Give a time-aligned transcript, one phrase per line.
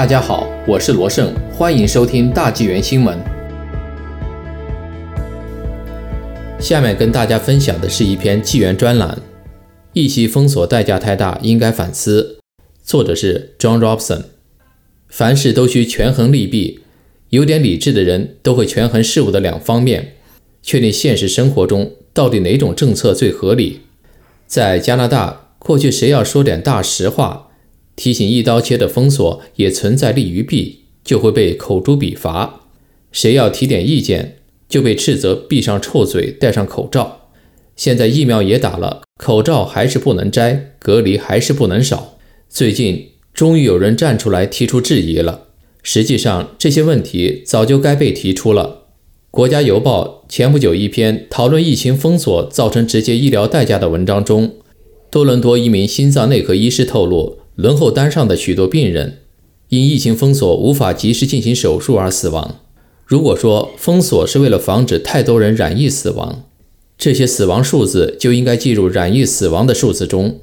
[0.00, 3.18] 大家好，我是罗胜，欢迎收听大纪元新闻。
[6.58, 9.18] 下面跟大家分享的是一篇纪元专栏：
[9.92, 12.38] 一期封锁代价太大，应该反思。
[12.82, 14.22] 作者是 John Robson。
[15.10, 16.80] 凡事都需权衡利弊，
[17.28, 20.14] 有点理智的人都会权衡事物的两方面，
[20.62, 23.80] 确定现实生活中到底哪种政策最合理。
[24.46, 27.49] 在加拿大，过去谁要说点大实话，
[28.00, 32.62] 提醒一刀切的封锁也存在利与弊，就会被口诛笔伐；
[33.12, 34.38] 谁要提点意见，
[34.70, 37.28] 就被斥责闭上臭嘴，戴上口罩。
[37.76, 42.16] 现在疫苗也打了，口罩还是不能摘，隔离还是不能少。
[42.48, 45.48] 最近终于有人站出来提出质疑了。
[45.82, 48.84] 实际上，这些问题早就该被提出了。
[49.30, 54.54] 国家邮报前不久一篇讨论疫情封锁造成直接医疗代价的文章中，
[55.10, 59.18] 多伦多一名心脏内科医师透露，轮候单上的许多病人
[59.68, 62.56] 因疫情封锁无法及时进行手术而死亡。
[63.04, 66.44] 如果说封锁是为了防止太多人染疫死亡，
[66.96, 70.40] 这些死亡数字就应该计入染疫死亡的数字中。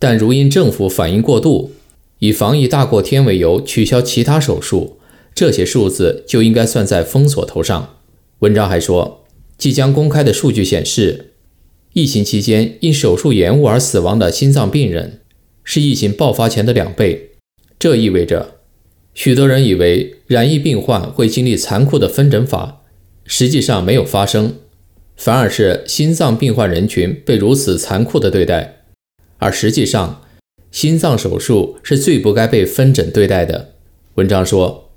[0.00, 1.70] 但如因政府反应过度，
[2.18, 4.96] 以防疫大过天为由取消其他手术，
[5.32, 7.94] 这些数字就应该算在封锁头上。
[8.40, 9.24] 文章还说，
[9.56, 11.34] 即将公开的数据显示，
[11.92, 15.20] 疫情期间因手术延误而死亡的心脏病人
[15.70, 17.32] 是疫情爆发前的两倍。
[17.78, 18.54] 这意味着，
[19.12, 22.80] 许多人以为染疫病患会经历残酷的分诊法，
[23.26, 24.54] 实际上没有发生，
[25.14, 28.76] 反而是心脏病患人群被如此残酷的对待。
[29.36, 30.22] 而实际上，
[30.70, 33.74] 心脏手术是最不该被分诊对待的。
[34.14, 34.90] 文章说，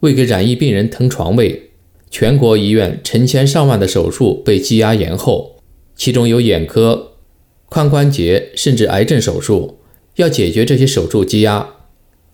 [0.00, 1.72] 为给染疫病人腾床位。
[2.10, 5.58] 全国医院成千上万的手术被积压延后，
[5.94, 7.12] 其中有眼科、
[7.68, 9.80] 髋关节甚至癌症手术。
[10.16, 11.68] 要解决这些手术积压，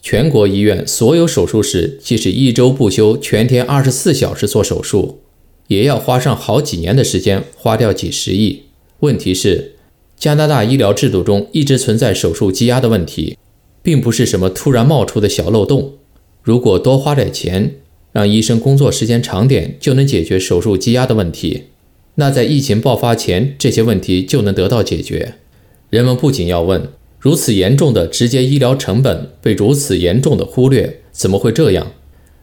[0.02, 5.20] 全国医院所有手术室即使一周不休、全天二十四小时做手术，
[5.68, 8.64] 也要花上好几年的时间，花掉几十亿。
[9.00, 9.76] 问题是，
[10.18, 13.38] 加拿大医疗制度中一直存在手术积压的问题，
[13.82, 15.94] 并不是什么突然冒出的小漏洞。
[16.42, 17.76] 如果多花点钱，
[18.12, 21.64] 让医生工作时间长点就能解决手术积压的问题，
[22.16, 25.36] 那在疫情爆发前这些问题就能得到解决。
[25.88, 26.88] 人们不仅要问：
[27.20, 31.92] 如此严重的直接医疗成本被如此严重的忽略，怎么会这样？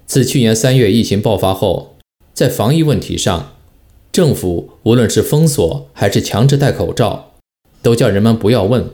[0.05, 1.97] 自去年三月疫情爆发后，
[2.33, 3.53] 在防疫问题上，
[4.11, 7.33] 政府无论是封锁还是强制戴口罩，
[7.81, 8.85] 都叫人们不要问，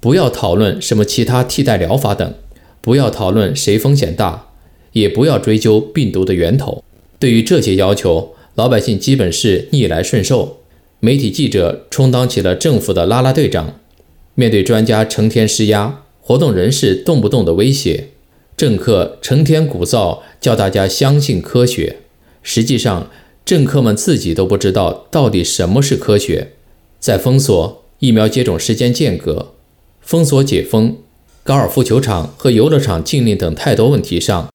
[0.00, 2.34] 不要讨论什么其他替代疗法等，
[2.80, 4.44] 不要讨论谁风险大。
[4.92, 6.82] 也不要追究病毒的源头。
[7.18, 10.60] 对于这些要求，老百姓基本是逆来顺受。
[11.00, 13.78] 媒体记者充当起了政府的拉拉队长，
[14.36, 18.10] 面对专家成天施压，活动人士动不动的威胁，
[18.54, 21.96] 政客成天鼓噪叫大家相信科学。
[22.42, 23.10] 实际上，
[23.46, 26.52] 政客们自己都不知道到底什么是科学。
[27.00, 29.54] 在封锁疫苗接种时间间隔、
[30.02, 30.98] 封锁解封、
[31.42, 34.48] 高尔夫球场和游乐场禁令等太多问题上。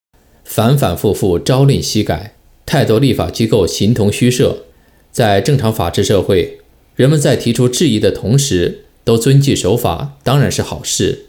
[0.43, 2.35] 反反复复朝令夕改，
[2.67, 4.65] 太多立法机构形同虚设。
[5.11, 6.59] 在正常法治社会，
[6.95, 11.25] 人们在提出质疑的同时都遵纪守法，当然是好事。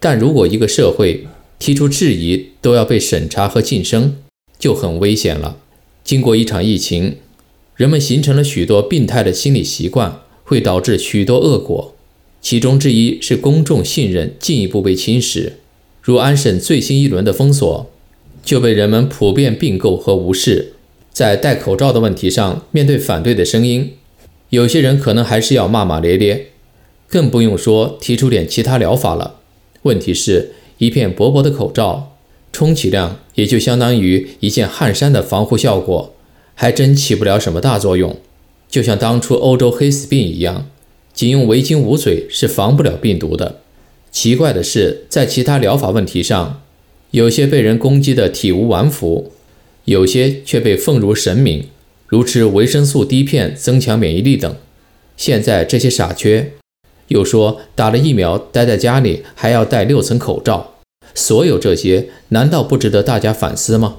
[0.00, 1.26] 但如果一个社会
[1.58, 4.16] 提出质疑都要被审查和晋升，
[4.58, 5.58] 就很危险了。
[6.04, 7.16] 经过一场疫情，
[7.76, 11.94] 人们形成了许多病态的心理习惯，会导致许多恶果。
[12.40, 15.52] 其中之一是公众信任进一步被侵蚀，
[16.02, 17.88] 如安省最新一轮的封锁。
[18.44, 20.72] 就被人们普遍并购和无视。
[21.12, 23.92] 在戴口罩的问题上，面对反对的声音，
[24.48, 26.48] 有些人可能还是要骂骂咧咧，
[27.12, 29.40] 更不用说提出点其他疗法了。
[29.82, 32.16] 问题是，一片薄薄的口罩，
[32.50, 36.14] 充其量也就相当于一件汗衫的防护效果，
[36.54, 38.16] 还真起不了什么大作用。
[38.70, 40.70] 就像当初欧洲黑死病一样，
[41.12, 43.60] 仅用围巾捂嘴是防不了病毒的。
[44.10, 46.62] 奇怪的是，在其他疗法问题上，
[47.10, 49.32] 有些被人攻击的体无完肤，
[49.84, 51.66] 有些却被奉如神明，
[52.06, 54.56] 如吃维生素 D 片增强免疫力等。
[55.18, 56.52] 现在这些傻缺
[57.12, 60.72] 又说打了疫苗待在家里还要戴六层口罩，
[61.14, 63.98] 所有这些难道不值得大家反思吗？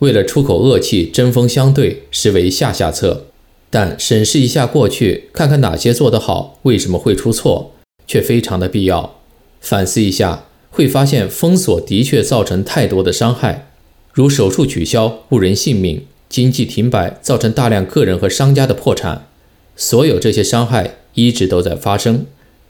[0.00, 3.26] 为了出口恶气针锋相对，实为下下策。
[3.70, 7.72] 但审视一下过去，看看哪些做得好，为什么会出错，
[8.06, 9.18] 却非常的必要。
[9.60, 10.44] 反思一下。
[10.70, 13.70] 会发现封锁的确造成太多的伤害，
[14.12, 19.26] 如手术取消误人性命，经济停摆造成大量个人和商家的破产。
[19.74, 22.26] 所有这些伤害一直都在发生，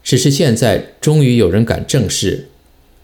[0.09, 2.47] 只是现在终于有人敢正视。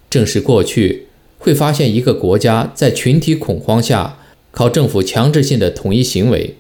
[0.09, 1.05] 正视过去
[1.37, 4.17] 会发现一个国家在群体恐慌下，
[4.49, 6.55] 靠政府强制性的统一行为，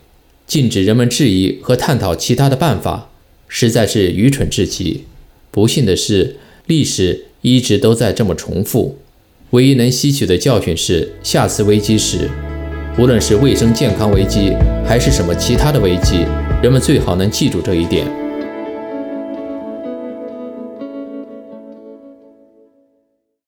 [0.45, 3.09] 禁止人们质疑和探讨其他的办法，
[3.47, 5.05] 实在是愚蠢至极。
[5.49, 6.35] 不幸的是，
[6.67, 8.99] 历史一直都在这么重复。
[9.49, 12.29] 唯一能吸取的教训是，下次危机时，
[12.99, 14.51] 无论是卫生健康危机，
[14.85, 16.17] 还是什么其他的危机，
[16.61, 18.05] 人们最好能记住这一点。